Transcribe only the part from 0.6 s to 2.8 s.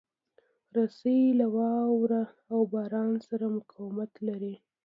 رسۍ له واوره او